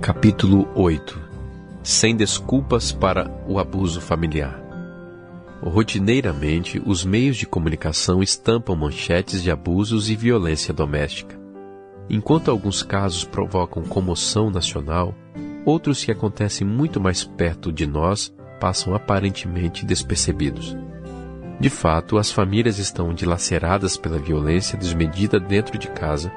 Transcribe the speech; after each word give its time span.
Capítulo 0.00 0.68
8 0.76 1.20
Sem 1.82 2.14
desculpas 2.14 2.92
para 2.92 3.28
o 3.48 3.58
abuso 3.58 4.00
familiar. 4.00 4.62
Rotineiramente, 5.60 6.80
os 6.86 7.04
meios 7.04 7.36
de 7.36 7.46
comunicação 7.46 8.22
estampam 8.22 8.76
manchetes 8.76 9.42
de 9.42 9.50
abusos 9.50 10.08
e 10.08 10.14
violência 10.14 10.72
doméstica. 10.72 11.36
Enquanto 12.08 12.48
alguns 12.48 12.84
casos 12.84 13.24
provocam 13.24 13.82
comoção 13.82 14.50
nacional, 14.50 15.16
outros 15.64 16.04
que 16.04 16.12
acontecem 16.12 16.64
muito 16.64 17.00
mais 17.00 17.24
perto 17.24 17.72
de 17.72 17.84
nós 17.84 18.32
passam 18.60 18.94
aparentemente 18.94 19.84
despercebidos. 19.84 20.76
De 21.58 21.68
fato, 21.68 22.18
as 22.18 22.30
famílias 22.30 22.78
estão 22.78 23.12
dilaceradas 23.12 23.96
pela 23.96 24.18
violência 24.18 24.78
desmedida 24.78 25.40
dentro 25.40 25.76
de 25.76 25.88
casa 25.88 26.32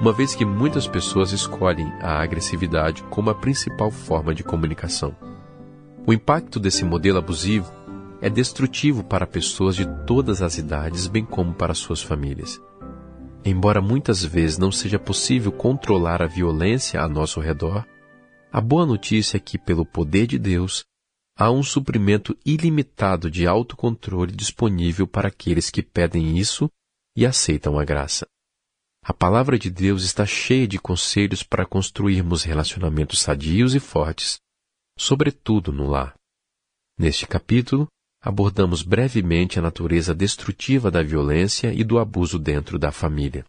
uma 0.00 0.12
vez 0.12 0.34
que 0.34 0.44
muitas 0.44 0.86
pessoas 0.86 1.32
escolhem 1.32 1.92
a 2.00 2.22
agressividade 2.22 3.02
como 3.04 3.30
a 3.30 3.34
principal 3.34 3.90
forma 3.90 4.32
de 4.32 4.44
comunicação. 4.44 5.14
O 6.06 6.12
impacto 6.12 6.60
desse 6.60 6.84
modelo 6.84 7.18
abusivo 7.18 7.72
é 8.20 8.30
destrutivo 8.30 9.02
para 9.02 9.26
pessoas 9.26 9.74
de 9.74 9.86
todas 10.06 10.40
as 10.40 10.56
idades, 10.56 11.08
bem 11.08 11.24
como 11.24 11.52
para 11.52 11.74
suas 11.74 12.00
famílias. 12.00 12.60
Embora 13.44 13.80
muitas 13.80 14.24
vezes 14.24 14.56
não 14.56 14.70
seja 14.70 14.98
possível 14.98 15.50
controlar 15.50 16.22
a 16.22 16.26
violência 16.26 17.00
a 17.00 17.08
nosso 17.08 17.40
redor, 17.40 17.84
a 18.52 18.60
boa 18.60 18.86
notícia 18.86 19.36
é 19.36 19.40
que, 19.40 19.58
pelo 19.58 19.84
poder 19.84 20.26
de 20.26 20.38
Deus, 20.38 20.84
há 21.36 21.50
um 21.50 21.62
suprimento 21.62 22.36
ilimitado 22.46 23.30
de 23.30 23.46
autocontrole 23.46 24.32
disponível 24.32 25.06
para 25.06 25.28
aqueles 25.28 25.70
que 25.70 25.82
pedem 25.82 26.38
isso 26.38 26.70
e 27.16 27.26
aceitam 27.26 27.78
a 27.78 27.84
graça. 27.84 28.26
A 29.08 29.14
palavra 29.14 29.58
de 29.58 29.70
Deus 29.70 30.04
está 30.04 30.26
cheia 30.26 30.68
de 30.68 30.78
conselhos 30.78 31.42
para 31.42 31.64
construirmos 31.64 32.42
relacionamentos 32.42 33.22
sadios 33.22 33.74
e 33.74 33.80
fortes, 33.80 34.38
sobretudo 34.98 35.72
no 35.72 35.86
lar. 35.86 36.14
Neste 36.98 37.26
capítulo, 37.26 37.88
abordamos 38.20 38.82
brevemente 38.82 39.58
a 39.58 39.62
natureza 39.62 40.14
destrutiva 40.14 40.90
da 40.90 41.02
violência 41.02 41.72
e 41.72 41.82
do 41.82 41.98
abuso 41.98 42.38
dentro 42.38 42.78
da 42.78 42.92
família. 42.92 43.46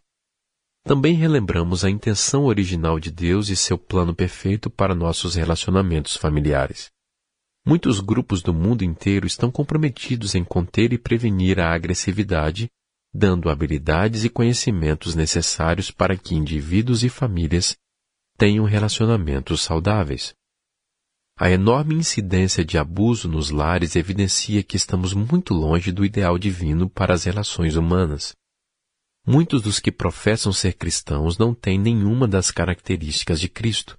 Também 0.82 1.12
relembramos 1.12 1.84
a 1.84 1.90
intenção 1.90 2.46
original 2.46 2.98
de 2.98 3.10
Deus 3.10 3.50
e 3.50 3.54
seu 3.54 3.76
plano 3.76 4.14
perfeito 4.14 4.70
para 4.70 4.94
nossos 4.94 5.34
relacionamentos 5.34 6.16
familiares. 6.16 6.88
Muitos 7.66 8.00
grupos 8.00 8.40
do 8.40 8.54
mundo 8.54 8.82
inteiro 8.82 9.26
estão 9.26 9.50
comprometidos 9.50 10.34
em 10.34 10.42
conter 10.42 10.94
e 10.94 10.98
prevenir 10.98 11.60
a 11.60 11.74
agressividade 11.74 12.70
dando 13.12 13.50
habilidades 13.50 14.24
e 14.24 14.28
conhecimentos 14.28 15.14
necessários 15.14 15.90
para 15.90 16.16
que 16.16 16.34
indivíduos 16.34 17.02
e 17.02 17.08
famílias 17.08 17.76
tenham 18.36 18.64
relacionamentos 18.64 19.62
saudáveis. 19.62 20.34
A 21.36 21.50
enorme 21.50 21.94
incidência 21.94 22.64
de 22.64 22.76
abuso 22.76 23.26
nos 23.26 23.50
lares 23.50 23.96
evidencia 23.96 24.62
que 24.62 24.76
estamos 24.76 25.14
muito 25.14 25.54
longe 25.54 25.90
do 25.90 26.04
ideal 26.04 26.38
divino 26.38 26.88
para 26.88 27.14
as 27.14 27.24
relações 27.24 27.76
humanas. 27.76 28.34
Muitos 29.26 29.62
dos 29.62 29.80
que 29.80 29.90
professam 29.90 30.52
ser 30.52 30.74
cristãos 30.74 31.38
não 31.38 31.54
têm 31.54 31.78
nenhuma 31.78 32.28
das 32.28 32.50
características 32.50 33.40
de 33.40 33.48
Cristo. 33.48 33.98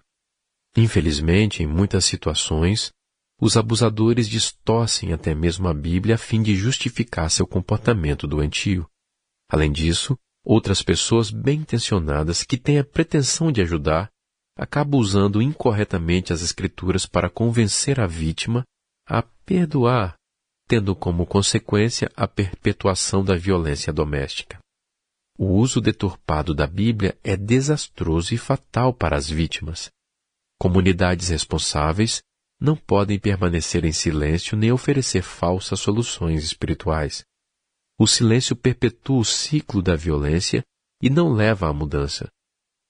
Infelizmente, 0.75 1.63
em 1.63 1.67
muitas 1.67 2.05
situações, 2.05 2.91
os 3.39 3.57
abusadores 3.57 4.29
distorcem 4.29 5.11
até 5.13 5.33
mesmo 5.33 5.67
a 5.67 5.73
Bíblia 5.73 6.15
a 6.15 6.17
fim 6.17 6.43
de 6.43 6.55
justificar 6.55 7.29
seu 7.31 7.47
comportamento 7.47 8.27
doentio. 8.27 8.87
Além 9.51 9.69
disso, 9.69 10.17
outras 10.45 10.81
pessoas 10.81 11.29
bem 11.29 11.59
intencionadas 11.59 12.41
que 12.41 12.57
têm 12.57 12.79
a 12.79 12.85
pretensão 12.85 13.51
de 13.51 13.61
ajudar 13.61 14.09
acabam 14.57 14.97
usando 14.97 15.41
incorretamente 15.41 16.31
as 16.31 16.41
Escrituras 16.41 17.05
para 17.05 17.29
convencer 17.29 17.99
a 17.99 18.07
vítima 18.07 18.63
a 19.05 19.21
perdoar, 19.21 20.15
tendo 20.69 20.95
como 20.95 21.25
consequência 21.25 22.09
a 22.15 22.29
perpetuação 22.29 23.25
da 23.25 23.35
violência 23.35 23.91
doméstica. 23.91 24.57
O 25.37 25.47
uso 25.47 25.81
deturpado 25.81 26.53
da 26.55 26.65
Bíblia 26.65 27.17
é 27.21 27.35
desastroso 27.35 28.33
e 28.33 28.37
fatal 28.37 28.93
para 28.93 29.17
as 29.17 29.29
vítimas. 29.29 29.89
Comunidades 30.57 31.27
responsáveis 31.27 32.21
não 32.57 32.77
podem 32.77 33.19
permanecer 33.19 33.83
em 33.83 33.91
silêncio 33.91 34.55
nem 34.55 34.71
oferecer 34.71 35.23
falsas 35.23 35.81
soluções 35.81 36.41
espirituais. 36.41 37.25
O 38.01 38.07
silêncio 38.07 38.55
perpetua 38.55 39.19
o 39.19 39.23
ciclo 39.23 39.79
da 39.79 39.95
violência 39.95 40.65
e 41.03 41.07
não 41.07 41.31
leva 41.31 41.69
à 41.69 41.71
mudança. 41.71 42.27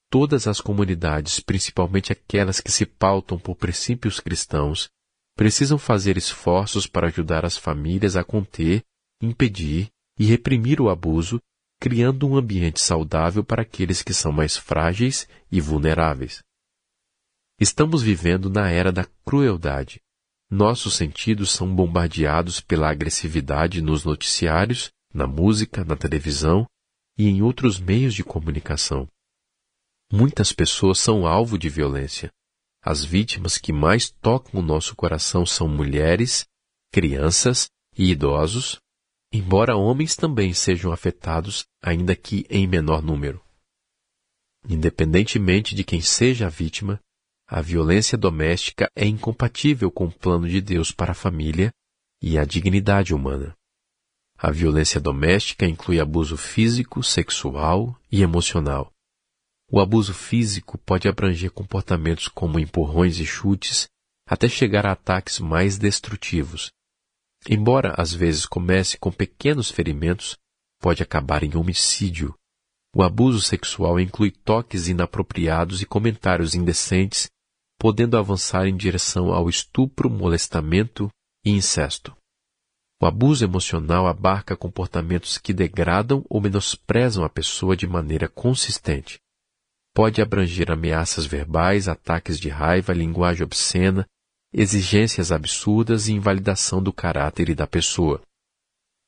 Todas 0.10 0.48
as 0.48 0.62
comunidades, 0.62 1.42
principalmente 1.42 2.14
aquelas 2.14 2.62
que 2.62 2.72
se 2.72 2.86
pautam 2.86 3.38
por 3.38 3.58
princípios 3.58 4.22
cristãos, 4.22 4.90
precisam 5.36 5.78
fazer 5.78 6.16
esforços 6.16 6.88
para 6.88 7.08
ajudar 7.08 7.46
as 7.46 7.58
famílias 7.58 8.16
a 8.16 8.24
conter, 8.24 8.86
impedir 9.22 9.90
e 10.18 10.24
reprimir 10.24 10.80
o 10.80 10.90
abuso, 10.90 11.42
criando 11.78 12.26
um 12.26 12.38
ambiente 12.38 12.80
saudável 12.80 13.44
para 13.44 13.64
aqueles 13.64 14.02
que 14.02 14.14
são 14.14 14.32
mais 14.32 14.56
frágeis 14.56 15.28
e 15.52 15.60
vulneráveis. 15.60 16.42
Estamos 17.60 18.02
vivendo 18.02 18.50
na 18.50 18.70
era 18.70 18.94
da 18.94 19.04
crueldade. 19.26 20.00
Nossos 20.50 20.96
sentidos 20.96 21.52
são 21.52 21.76
bombardeados 21.76 22.62
pela 22.62 22.90
agressividade 22.90 23.82
nos 23.82 24.06
noticiários 24.06 24.90
na 25.14 25.28
música, 25.28 25.84
na 25.84 25.96
televisão 25.96 26.66
e 27.18 27.28
em 27.28 27.42
outros 27.42 27.80
meios 27.80 28.14
de 28.14 28.24
comunicação. 28.24 29.08
Muitas 30.12 30.52
pessoas 30.52 31.00
são 31.00 31.26
alvo 31.26 31.58
de 31.58 31.70
violência. 31.70 32.32
As 32.84 33.06
vítimas 33.06 33.58
que 33.58 33.72
mais 33.72 34.10
tocam 34.10 34.60
o 34.60 34.64
nosso 34.64 34.96
coração 34.96 35.46
são 35.46 35.68
mulheres, 35.68 36.46
crianças 36.92 37.70
e 37.98 38.12
idosos, 38.12 38.80
embora 39.32 39.78
homens 39.78 40.16
também 40.16 40.54
sejam 40.54 40.92
afetados, 40.92 41.66
ainda 41.82 42.16
que 42.16 42.46
em 42.50 42.68
menor 42.68 43.02
número. 43.02 43.42
Independentemente 44.68 45.74
de 45.74 45.84
quem 45.84 46.02
seja 46.02 46.48
a 46.48 46.50
vítima, 46.50 47.00
a 47.48 47.62
violência 47.62 48.18
doméstica 48.18 48.90
é 48.96 49.06
incompatível 49.06 49.92
com 49.92 50.06
o 50.06 50.12
plano 50.12 50.48
de 50.48 50.62
Deus 50.62 50.92
para 50.92 51.12
a 51.12 51.16
família 51.16 51.72
e 52.22 52.38
a 52.38 52.46
dignidade 52.46 53.14
humana. 53.14 53.56
A 54.44 54.50
violência 54.50 55.00
doméstica 55.00 55.68
inclui 55.68 56.00
abuso 56.00 56.36
físico, 56.36 57.04
sexual 57.04 57.96
e 58.12 58.24
emocional. 58.24 58.92
O 59.70 59.80
abuso 59.80 60.16
físico 60.16 60.80
pode 60.80 61.08
abranger 61.08 61.52
comportamentos 61.52 62.28
como 62.28 62.58
empurrões 62.58 63.20
e 63.20 63.26
chutes, 63.26 63.88
até 64.28 64.50
chegar 64.50 64.84
a 64.88 64.94
ataques 64.94 65.40
mais 65.40 65.78
destrutivos. 65.78 66.72
Embora 67.48 67.94
às 67.96 68.12
vezes 68.12 68.48
comece 68.48 68.98
com 68.98 69.12
pequenos 69.12 69.70
ferimentos, 69.70 70.36
pode 70.80 71.04
acabar 71.04 71.44
em 71.44 71.56
homicídio. 71.56 72.34
O 72.96 73.04
abuso 73.04 73.42
sexual 73.42 74.00
inclui 74.00 74.32
toques 74.32 74.88
inapropriados 74.88 75.84
e 75.84 75.86
comentários 75.86 76.56
indecentes, 76.56 77.30
podendo 77.78 78.18
avançar 78.18 78.66
em 78.66 78.76
direção 78.76 79.32
ao 79.32 79.48
estupro, 79.48 80.10
molestamento 80.10 81.12
e 81.46 81.52
incesto. 81.52 82.18
O 83.02 83.08
abuso 83.08 83.44
emocional 83.44 84.06
abarca 84.06 84.56
comportamentos 84.56 85.40
que 85.40 85.54
degradam 85.54 86.24
ou 86.30 86.40
menosprezam 86.40 87.24
a 87.24 87.30
pessoa 87.30 87.76
de 87.76 87.88
maneira 87.88 88.28
consistente. 88.28 89.20
Pode 89.92 90.22
abranger 90.22 90.72
ameaças 90.72 91.26
verbais, 91.26 91.88
ataques 91.88 92.40
de 92.40 92.48
raiva, 92.48 92.94
linguagem 92.94 93.44
obscena, 93.44 94.06
exigências 94.54 95.32
absurdas 95.32 96.08
e 96.08 96.14
invalidação 96.14 96.82
do 96.82 96.94
caráter 96.94 97.50
e 97.50 97.56
da 97.56 97.66
pessoa. 97.66 98.22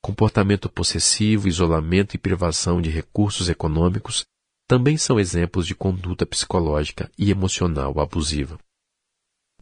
Comportamento 0.02 0.68
possessivo, 0.68 1.46
isolamento 1.46 2.16
e 2.16 2.18
privação 2.18 2.82
de 2.82 2.90
recursos 2.90 3.48
econômicos 3.48 4.24
também 4.66 4.96
são 4.96 5.20
exemplos 5.20 5.68
de 5.68 5.74
conduta 5.76 6.26
psicológica 6.26 7.08
e 7.16 7.30
emocional 7.30 8.00
abusiva. 8.00 8.58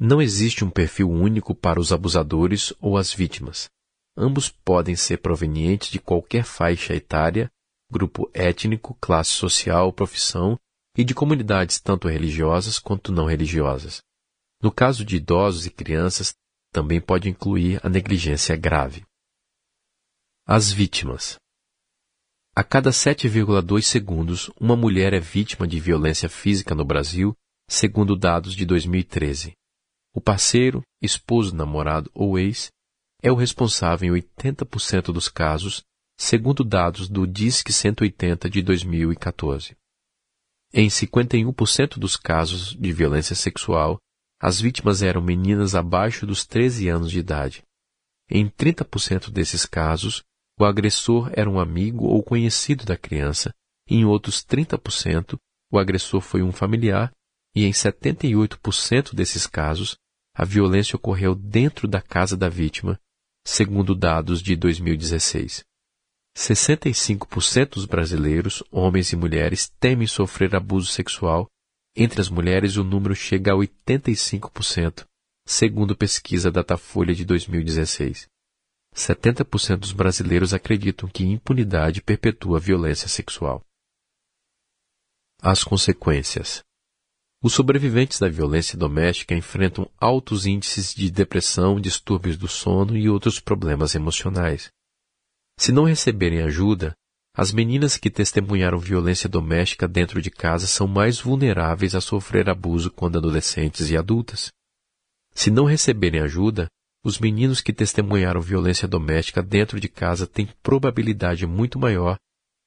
Não 0.00 0.22
existe 0.22 0.64
um 0.64 0.70
perfil 0.70 1.10
único 1.10 1.54
para 1.54 1.78
os 1.78 1.92
abusadores 1.92 2.72
ou 2.80 2.96
as 2.96 3.12
vítimas. 3.12 3.68
Ambos 4.16 4.50
podem 4.50 4.94
ser 4.94 5.18
provenientes 5.18 5.90
de 5.90 5.98
qualquer 5.98 6.44
faixa 6.44 6.94
etária, 6.94 7.50
grupo 7.90 8.30
étnico, 8.34 8.94
classe 9.00 9.30
social, 9.30 9.92
profissão 9.92 10.58
e 10.96 11.04
de 11.04 11.14
comunidades 11.14 11.80
tanto 11.80 12.08
religiosas 12.08 12.78
quanto 12.78 13.10
não 13.10 13.26
religiosas. 13.26 14.02
No 14.60 14.70
caso 14.70 15.04
de 15.04 15.16
idosos 15.16 15.66
e 15.66 15.70
crianças, 15.70 16.34
também 16.70 17.00
pode 17.00 17.28
incluir 17.28 17.80
a 17.84 17.88
negligência 17.88 18.56
grave. 18.56 19.04
As 20.46 20.70
vítimas. 20.70 21.36
A 22.54 22.62
cada 22.62 22.90
7,2 22.90 23.82
segundos, 23.82 24.50
uma 24.60 24.76
mulher 24.76 25.14
é 25.14 25.20
vítima 25.20 25.66
de 25.66 25.80
violência 25.80 26.28
física 26.28 26.74
no 26.74 26.84
Brasil, 26.84 27.34
segundo 27.68 28.14
dados 28.14 28.54
de 28.54 28.66
2013. 28.66 29.54
O 30.14 30.20
parceiro, 30.20 30.82
esposo, 31.00 31.54
namorado 31.56 32.10
ou 32.14 32.38
ex 32.38 32.70
é 33.22 33.30
o 33.30 33.36
responsável 33.36 34.16
em 34.16 34.20
80% 34.20 35.12
dos 35.12 35.28
casos, 35.28 35.84
segundo 36.18 36.64
dados 36.64 37.08
do 37.08 37.24
DISC 37.24 37.72
180 37.72 38.50
de 38.50 38.60
2014. 38.62 39.76
Em 40.74 40.88
51% 40.88 41.98
dos 41.98 42.16
casos 42.16 42.74
de 42.74 42.92
violência 42.92 43.36
sexual, 43.36 43.98
as 44.40 44.60
vítimas 44.60 45.02
eram 45.02 45.22
meninas 45.22 45.76
abaixo 45.76 46.26
dos 46.26 46.44
13 46.44 46.88
anos 46.88 47.12
de 47.12 47.20
idade. 47.20 47.62
Em 48.28 48.48
30% 48.48 49.30
desses 49.30 49.64
casos, 49.64 50.24
o 50.58 50.64
agressor 50.64 51.30
era 51.34 51.48
um 51.48 51.60
amigo 51.60 52.06
ou 52.06 52.22
conhecido 52.24 52.84
da 52.84 52.96
criança, 52.96 53.54
em 53.88 54.04
outros 54.04 54.44
30%, 54.44 55.36
o 55.70 55.78
agressor 55.78 56.20
foi 56.20 56.42
um 56.42 56.50
familiar, 56.50 57.12
e 57.54 57.64
em 57.64 57.70
78% 57.70 59.14
desses 59.14 59.46
casos, 59.46 59.96
a 60.34 60.44
violência 60.44 60.96
ocorreu 60.96 61.34
dentro 61.34 61.86
da 61.86 62.00
casa 62.00 62.36
da 62.36 62.48
vítima, 62.48 62.98
segundo 63.44 63.94
dados 63.94 64.42
de 64.42 64.56
2016. 64.56 65.64
65% 66.36 67.70
dos 67.70 67.84
brasileiros, 67.84 68.62
homens 68.70 69.12
e 69.12 69.16
mulheres, 69.16 69.68
temem 69.78 70.06
sofrer 70.06 70.54
abuso 70.56 70.90
sexual. 70.90 71.48
Entre 71.94 72.20
as 72.20 72.30
mulheres, 72.30 72.76
o 72.76 72.84
número 72.84 73.14
chega 73.14 73.52
a 73.52 73.56
85%, 73.56 75.06
segundo 75.46 75.94
pesquisa 75.94 76.50
Datafolha 76.50 77.14
de 77.14 77.24
2016. 77.24 78.26
70% 78.94 79.78
dos 79.78 79.92
brasileiros 79.92 80.54
acreditam 80.54 81.08
que 81.08 81.24
impunidade 81.24 82.02
perpetua 82.02 82.58
a 82.58 82.60
violência 82.60 83.08
sexual. 83.08 83.64
As 85.40 85.64
consequências. 85.64 86.62
Os 87.42 87.54
sobreviventes 87.54 88.20
da 88.20 88.28
violência 88.28 88.78
doméstica 88.78 89.34
enfrentam 89.34 89.90
altos 89.98 90.46
índices 90.46 90.94
de 90.94 91.10
depressão, 91.10 91.80
distúrbios 91.80 92.36
do 92.36 92.46
sono 92.46 92.96
e 92.96 93.08
outros 93.08 93.40
problemas 93.40 93.96
emocionais. 93.96 94.70
Se 95.58 95.72
não 95.72 95.82
receberem 95.82 96.40
ajuda, 96.42 96.94
as 97.34 97.50
meninas 97.50 97.96
que 97.96 98.08
testemunharam 98.08 98.78
violência 98.78 99.28
doméstica 99.28 99.88
dentro 99.88 100.22
de 100.22 100.30
casa 100.30 100.68
são 100.68 100.86
mais 100.86 101.18
vulneráveis 101.18 101.96
a 101.96 102.00
sofrer 102.00 102.48
abuso 102.48 102.92
quando 102.92 103.18
adolescentes 103.18 103.90
e 103.90 103.96
adultas. 103.96 104.52
Se 105.34 105.50
não 105.50 105.64
receberem 105.64 106.20
ajuda, 106.20 106.68
os 107.04 107.18
meninos 107.18 107.60
que 107.60 107.72
testemunharam 107.72 108.40
violência 108.40 108.86
doméstica 108.86 109.42
dentro 109.42 109.80
de 109.80 109.88
casa 109.88 110.28
têm 110.28 110.48
probabilidade 110.62 111.44
muito 111.44 111.76
maior 111.76 112.16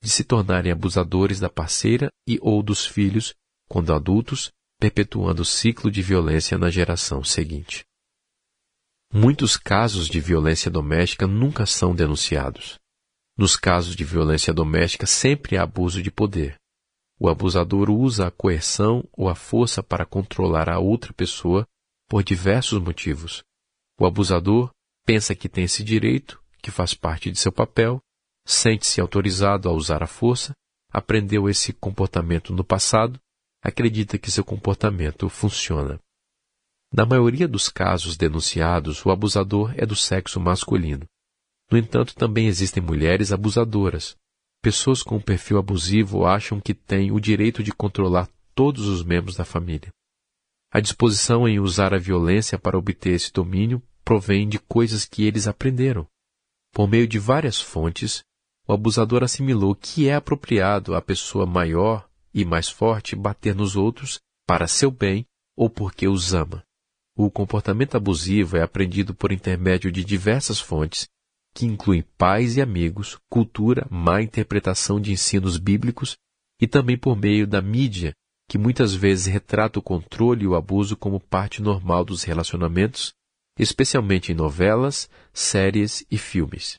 de 0.04 0.10
se 0.10 0.26
tornarem 0.26 0.72
abusadores 0.72 1.40
da 1.40 1.50
parceira 1.50 2.10
e 2.28 2.38
ou 2.42 2.62
dos 2.62 2.86
filhos 2.86 3.34
quando 3.70 3.94
adultos 3.94 4.52
perpetuando 4.80 5.42
o 5.42 5.46
ciclo 5.46 5.90
de 5.90 6.02
violência 6.02 6.58
na 6.58 6.70
geração 6.70 7.24
seguinte. 7.24 7.86
Muitos 9.14 9.56
casos 9.56 10.08
de 10.08 10.20
violência 10.20 10.70
doméstica 10.70 11.26
nunca 11.26 11.66
são 11.66 11.96
denunciados. 11.96 12.78
Nos 13.38 13.56
casos 13.56 13.96
de 13.96 14.04
violência 14.04 14.54
doméstica 14.54 15.06
sempre 15.06 15.58
há 15.58 15.64
abuso 15.64 16.02
de 16.02 16.12
poder. 16.12 16.58
O 17.20 17.30
abusador 17.30 17.90
usa 17.90 18.28
a 18.28 18.32
coerção 18.32 19.08
ou 19.14 19.30
a 19.30 19.36
força 19.36 19.82
para 19.82 20.06
controlar 20.06 20.70
a 20.70 20.80
outra 20.80 21.14
pessoa 21.14 21.66
por 22.10 22.24
diversos 22.24 22.80
motivos. 22.80 23.44
O 24.00 24.06
abusador 24.06 24.70
pensa 25.06 25.34
que 25.34 25.48
tem 25.48 25.64
esse 25.64 25.84
direito, 25.84 26.42
que 26.62 26.72
faz 26.72 26.94
parte 26.94 27.32
de 27.32 27.40
seu 27.40 27.52
papel, 27.52 28.02
sente-se 28.46 29.00
autorizado 29.00 29.70
a 29.70 29.72
usar 29.72 30.04
a 30.04 30.08
força, 30.08 30.54
aprendeu 30.92 31.50
esse 31.50 31.72
comportamento 31.72 32.54
no 32.54 32.64
passado 32.64 33.20
acredita 33.66 34.20
que 34.20 34.30
seu 34.30 34.44
comportamento 34.44 35.28
funciona. 35.28 36.00
Na 36.94 37.04
maioria 37.04 37.48
dos 37.48 37.68
casos 37.68 38.16
denunciados, 38.16 39.04
o 39.04 39.10
abusador 39.10 39.74
é 39.76 39.88
do 39.88 39.96
sexo 39.96 40.40
masculino. 40.40 41.04
No 41.72 41.76
entanto, 41.76 42.14
também 42.14 42.46
existem 42.46 42.82
mulheres 42.82 43.32
abusadoras. 43.32 44.16
Pessoas 44.62 45.02
com 45.02 45.16
um 45.16 45.20
perfil 45.20 45.58
abusivo 45.58 46.28
acham 46.28 46.62
que 46.62 46.76
têm 46.76 47.12
o 47.12 47.20
direito 47.20 47.64
de 47.64 47.72
controlar 47.72 48.30
todos 48.54 48.88
os 48.88 49.04
membros 49.04 49.36
da 49.36 49.44
família. 49.44 49.92
A 50.72 50.80
disposição 50.80 51.48
em 51.48 51.60
usar 51.60 51.92
a 51.92 51.98
violência 51.98 52.60
para 52.60 52.78
obter 52.78 53.14
esse 53.14 53.34
domínio 53.34 53.82
provém 54.04 54.48
de 54.48 54.60
coisas 54.60 55.06
que 55.06 55.24
eles 55.26 55.48
aprenderam. 55.48 56.08
Por 56.72 56.88
meio 56.88 57.08
de 57.08 57.18
várias 57.18 57.60
fontes, 57.60 58.24
o 58.68 58.74
abusador 58.74 59.24
assimilou 59.24 59.74
que 59.74 60.08
é 60.08 60.14
apropriado 60.14 60.94
à 60.94 61.02
pessoa 61.02 61.48
maior 61.48 62.05
e 62.36 62.44
mais 62.44 62.68
forte 62.68 63.16
bater 63.16 63.56
nos 63.56 63.78
outros 63.78 64.20
para 64.46 64.68
seu 64.68 64.92
bem 64.92 65.26
ou 65.56 65.70
porque 65.70 66.06
os 66.06 66.34
ama. 66.34 66.62
O 67.16 67.32
comportamento 67.32 67.96
abusivo 67.96 68.58
é 68.58 68.62
aprendido 68.62 69.16
por 69.16 69.32
intermédio 69.32 69.90
de 69.90 70.04
diversas 70.04 70.60
fontes, 70.60 71.08
que 71.56 71.66
incluem 71.66 72.04
pais 72.18 72.58
e 72.58 72.62
amigos, 72.62 73.18
cultura, 73.30 73.88
má 73.90 74.22
interpretação 74.22 75.00
de 75.00 75.14
ensinos 75.14 75.58
bíblicos 75.58 76.18
e 76.60 76.68
também 76.68 76.98
por 76.98 77.16
meio 77.16 77.48
da 77.48 77.62
mídia, 77.62 78.14
que 78.50 78.58
muitas 78.58 78.94
vezes 78.94 79.28
retrata 79.28 79.80
o 79.80 79.82
controle 79.82 80.44
e 80.44 80.48
o 80.48 80.56
abuso 80.56 80.98
como 80.98 81.22
parte 81.22 81.62
normal 81.62 82.04
dos 82.04 82.24
relacionamentos, 82.24 83.14
especialmente 83.58 84.34
em 84.34 84.36
novelas, 84.36 85.10
séries 85.32 86.06
e 86.12 86.18
filmes. 86.18 86.76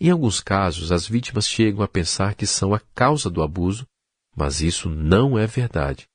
Em 0.00 0.10
alguns 0.10 0.40
casos, 0.40 0.90
as 0.90 1.06
vítimas 1.06 1.46
chegam 1.46 1.84
a 1.84 1.88
pensar 1.88 2.34
que 2.34 2.48
são 2.48 2.74
a 2.74 2.80
causa 2.92 3.30
do 3.30 3.40
abuso 3.40 3.86
mas 4.34 4.60
isso 4.60 4.88
não 4.88 5.38
é 5.38 5.46
verdade. 5.46 6.06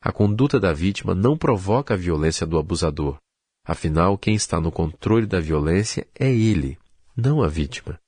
A 0.00 0.12
conduta 0.12 0.60
da 0.60 0.72
vítima 0.72 1.14
não 1.14 1.36
provoca 1.36 1.94
a 1.94 1.96
violência 1.96 2.46
do 2.46 2.58
abusador. 2.58 3.18
Afinal, 3.64 4.16
quem 4.16 4.34
está 4.34 4.60
no 4.60 4.70
controle 4.70 5.26
da 5.26 5.40
violência 5.40 6.06
é 6.14 6.32
ele, 6.32 6.78
não 7.16 7.42
a 7.42 7.48
vítima. 7.48 7.98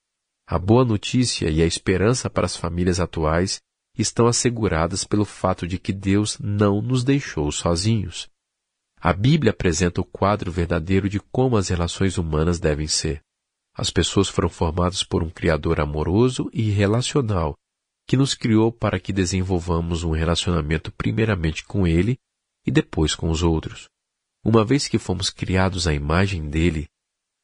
A 0.46 0.58
boa 0.58 0.84
notícia 0.84 1.50
e 1.50 1.60
a 1.60 1.66
esperança 1.66 2.30
para 2.30 2.46
as 2.46 2.56
famílias 2.56 3.00
atuais 3.00 3.60
estão 3.98 4.28
asseguradas 4.28 5.04
pelo 5.04 5.24
fato 5.24 5.66
de 5.66 5.78
que 5.78 5.92
Deus 5.92 6.38
não 6.38 6.80
nos 6.80 7.02
deixou 7.02 7.50
sozinhos. 7.50 8.28
A 9.00 9.12
Bíblia 9.12 9.50
apresenta 9.50 10.00
o 10.00 10.04
quadro 10.04 10.50
verdadeiro 10.50 11.08
de 11.08 11.20
como 11.20 11.56
as 11.56 11.68
relações 11.68 12.16
humanas 12.16 12.58
devem 12.58 12.86
ser. 12.86 13.20
As 13.74 13.90
pessoas 13.90 14.28
foram 14.28 14.48
formadas 14.48 15.04
por 15.04 15.22
um 15.22 15.30
Criador 15.30 15.80
amoroso 15.80 16.48
e 16.52 16.70
relacional, 16.70 17.56
que 18.08 18.16
nos 18.16 18.32
criou 18.32 18.72
para 18.72 18.98
que 18.98 19.12
desenvolvamos 19.12 20.02
um 20.02 20.12
relacionamento 20.12 20.90
primeiramente 20.90 21.62
com 21.62 21.86
Ele 21.86 22.18
e 22.66 22.70
depois 22.70 23.14
com 23.14 23.28
os 23.28 23.42
outros. 23.42 23.86
Uma 24.42 24.64
vez 24.64 24.88
que 24.88 24.98
fomos 24.98 25.28
criados 25.28 25.86
à 25.86 25.92
imagem 25.92 26.48
dele, 26.48 26.88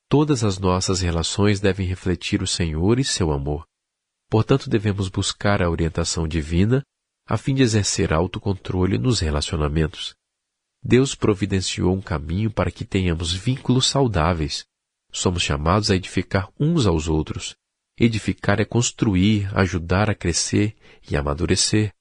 todas 0.09 0.43
as 0.43 0.59
nossas 0.59 1.03
relações 1.03 1.61
devem 1.61 1.87
refletir 1.87 2.43
o 2.43 2.47
Senhor 2.47 2.99
e 2.99 3.05
seu 3.05 3.31
amor. 3.31 3.67
Portanto, 4.31 4.71
devemos 4.71 5.11
buscar 5.11 5.63
a 5.63 5.69
orientação 5.69 6.27
divina 6.27 6.83
a 7.27 7.37
fim 7.37 7.55
de 7.55 7.63
exercer 7.63 8.11
autocontrole 8.11 8.97
nos 8.97 9.21
relacionamentos. 9.21 10.15
Deus 10.83 11.15
providenciou 11.15 11.95
um 11.95 12.01
caminho 12.01 12.51
para 12.51 12.71
que 12.71 12.87
tenhamos 12.87 13.35
vínculos 13.35 13.87
saudáveis. 13.87 14.65
Somos 15.13 15.43
chamados 15.43 15.91
a 15.91 15.97
edificar 15.97 16.51
uns 16.59 16.87
aos 16.87 17.07
outros. 17.07 17.55
Edificar 17.99 18.61
é 18.61 18.65
construir, 18.65 19.49
ajudar 19.57 20.11
a 20.11 20.15
crescer 20.15 20.75
e 21.09 21.17
amadurecer. 21.17 21.93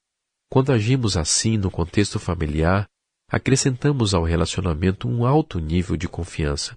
Quando 0.49 0.71
agimos 0.71 1.15
assim 1.15 1.55
no 1.55 1.69
contexto 1.69 2.19
familiar, 2.19 2.87
acrescentamos 3.29 4.13
ao 4.13 4.23
relacionamento 4.23 5.07
um 5.07 5.25
alto 5.25 5.59
nível 5.59 5.95
de 5.95 6.07
confiança. 6.07 6.75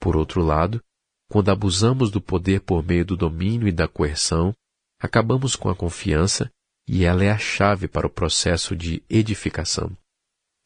Por 0.00 0.16
outro 0.16 0.42
lado, 0.42 0.82
quando 1.30 1.50
abusamos 1.50 2.10
do 2.10 2.20
poder 2.20 2.60
por 2.60 2.84
meio 2.84 3.04
do 3.04 3.16
domínio 3.16 3.68
e 3.68 3.72
da 3.72 3.86
coerção, 3.86 4.52
acabamos 5.00 5.54
com 5.54 5.68
a 5.68 5.76
confiança 5.76 6.50
e 6.88 7.04
ela 7.04 7.22
é 7.22 7.30
a 7.30 7.38
chave 7.38 7.86
para 7.86 8.06
o 8.06 8.10
processo 8.10 8.74
de 8.74 9.02
edificação. 9.08 9.96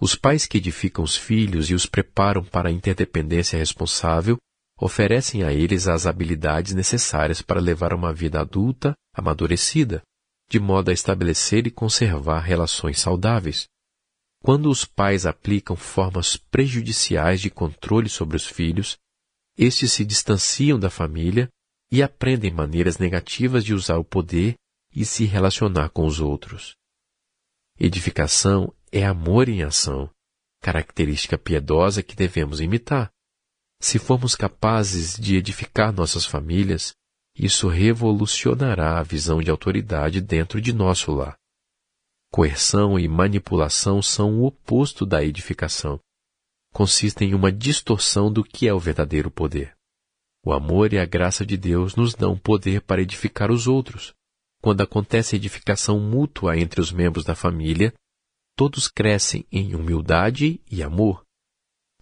Os 0.01 0.15
pais 0.15 0.47
que 0.47 0.59
edificam 0.59 1.05
os 1.05 1.17
filhos 1.17 1.69
e 1.69 1.75
os 1.75 1.85
preparam 1.85 2.43
para 2.43 2.69
a 2.69 2.73
interdependência 2.73 3.59
responsável 3.59 4.39
oferecem 4.83 5.45
a 5.45 5.53
eles 5.53 5.87
as 5.87 6.07
habilidades 6.07 6.75
necessárias 6.75 7.41
para 7.41 7.61
levar 7.61 7.95
uma 7.95 8.12
vida 8.12 8.41
adulta, 8.41 8.97
amadurecida, 9.15 10.03
de 10.51 10.59
modo 10.59 10.91
a 10.91 10.93
estabelecer 10.93 11.69
e 11.69 11.71
conservar 11.71 12.41
relações 12.41 12.99
saudáveis. 12.99 13.69
Quando 14.43 14.69
os 14.69 14.85
pais 14.85 15.25
aplicam 15.25 15.77
formas 15.77 16.37
prejudiciais 16.37 17.41
de 17.41 17.49
controle 17.49 18.09
sobre 18.09 18.37
os 18.37 18.45
filhos, 18.45 18.99
estes 19.57 19.93
se 19.93 20.05
distanciam 20.05 20.81
da 20.81 20.91
família 20.91 21.49
e 21.89 22.03
aprendem 22.03 22.51
maneiras 22.51 22.99
negativas 22.99 23.65
de 23.65 23.73
usar 23.73 23.99
o 23.99 24.05
poder 24.05 24.57
e 24.93 25.05
se 25.05 25.25
relacionar 25.25 25.91
com 25.91 26.05
os 26.07 26.19
outros. 26.19 26.75
Edificação 27.79 28.75
é 28.91 29.07
amor 29.07 29.49
em 29.49 29.62
ação, 29.62 30.11
característica 30.61 31.39
piedosa 31.39 32.03
que 32.03 32.17
devemos 32.17 32.61
imitar. 32.61 33.12
Se 33.83 33.99
formos 33.99 34.37
capazes 34.37 35.19
de 35.19 35.35
edificar 35.35 35.93
nossas 35.93 36.25
famílias, 36.25 36.95
isso 37.37 37.67
revolucionará 37.67 39.01
a 39.01 39.03
visão 39.03 39.43
de 39.43 39.51
autoridade 39.51 40.21
dentro 40.21 40.61
de 40.61 40.73
nosso 40.73 41.11
lar. 41.11 41.37
Coerção 42.31 42.97
e 42.97 43.09
manipulação 43.09 44.01
são 44.01 44.39
o 44.39 44.45
oposto 44.45 45.05
da 45.05 45.25
edificação. 45.25 45.99
Consistem 46.73 47.31
em 47.31 47.35
uma 47.35 47.51
distorção 47.51 48.33
do 48.33 48.45
que 48.45 48.69
é 48.69 48.73
o 48.73 48.79
verdadeiro 48.79 49.33
poder. 49.33 49.75
O 50.47 50.53
amor 50.53 50.93
e 50.93 50.99
a 50.99 51.05
graça 51.05 51.45
de 51.45 51.57
Deus 51.57 51.97
nos 51.97 52.15
dão 52.15 52.39
poder 52.39 52.83
para 52.83 53.03
edificar 53.03 53.51
os 53.51 53.67
outros. 53.67 54.15
Quando 54.62 54.81
acontece 54.81 55.35
a 55.35 55.39
edificação 55.39 55.99
mútua 55.99 56.57
entre 56.57 56.81
os 56.81 56.93
membros 56.93 57.25
da 57.25 57.35
família, 57.35 57.93
todos 58.57 58.87
crescem 58.87 59.45
em 59.51 59.75
humildade 59.75 60.61
e 60.71 60.85
amor. 60.85 61.22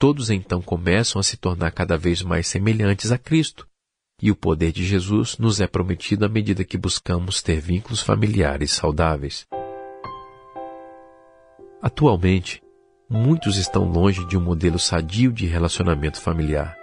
Todos 0.01 0.31
então 0.31 0.63
começam 0.63 1.21
a 1.21 1.23
se 1.23 1.37
tornar 1.37 1.73
cada 1.73 1.99
vez 1.99 2.23
mais 2.23 2.47
semelhantes 2.47 3.13
a 3.13 3.19
Cristo, 3.19 3.69
e 4.23 4.31
o 4.31 4.35
poder 4.35 4.73
de 4.73 4.83
Jesus 4.83 5.37
nos 5.37 5.61
é 5.61 5.67
prometido 5.67 6.25
à 6.25 6.29
medida 6.29 6.65
que 6.65 6.79
buscamos 6.79 7.43
ter 7.43 7.61
vínculos 7.61 8.01
familiares 8.01 8.73
saudáveis. 8.73 9.47
Atualmente, 11.83 12.63
muitos 13.11 13.59
estão 13.59 13.85
longe 13.85 14.27
de 14.27 14.39
um 14.39 14.41
modelo 14.41 14.79
sadio 14.79 15.31
de 15.31 15.47
relacionamento 15.47 16.19
familiar. 16.19 16.75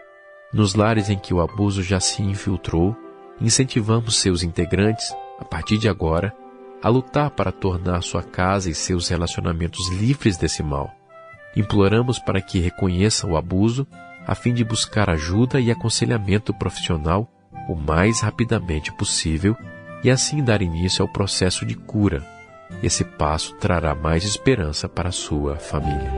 Nos 0.54 0.76
lares 0.76 1.10
em 1.10 1.18
que 1.18 1.34
o 1.34 1.42
abuso 1.42 1.82
já 1.82 2.00
se 2.00 2.22
infiltrou, 2.22 2.96
incentivamos 3.42 4.18
seus 4.18 4.44
integrantes, 4.44 5.12
a 5.40 5.44
partir 5.44 5.80
de 5.80 5.90
agora, 5.90 6.36
a 6.84 6.88
lutar 6.88 7.32
para 7.32 7.52
tornar 7.52 8.04
sua 8.04 8.22
casa 8.22 8.70
e 8.70 8.76
seus 8.76 9.08
relacionamentos 9.08 9.90
livres 9.90 10.38
desse 10.38 10.62
mal. 10.62 10.96
Imploramos 11.58 12.20
para 12.20 12.40
que 12.40 12.60
reconheça 12.60 13.26
o 13.26 13.36
abuso, 13.36 13.88
a 14.28 14.36
fim 14.36 14.54
de 14.54 14.64
buscar 14.64 15.10
ajuda 15.10 15.60
e 15.60 15.72
aconselhamento 15.72 16.54
profissional 16.54 17.28
o 17.68 17.76
mais 17.76 18.22
rapidamente 18.22 18.94
possível 18.94 19.58
e 20.04 20.12
assim 20.12 20.44
dar 20.44 20.62
início 20.62 21.02
ao 21.02 21.12
processo 21.12 21.66
de 21.66 21.74
cura. 21.74 22.24
Esse 22.84 23.04
passo 23.04 23.56
trará 23.56 23.96
mais 23.96 24.24
esperança 24.24 24.88
para 24.88 25.12
sua 25.12 25.56
família. 25.56 26.12